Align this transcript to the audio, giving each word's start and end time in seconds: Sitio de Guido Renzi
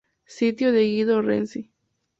Sitio 0.25 0.71
de 0.71 0.81
Guido 0.89 1.21
Renzi 1.21 1.71